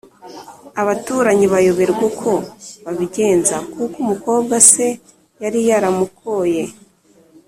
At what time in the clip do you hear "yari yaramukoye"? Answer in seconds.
5.43-6.63